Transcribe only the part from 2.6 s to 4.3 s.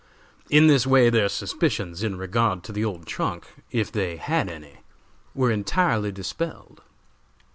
to the old trunk, if they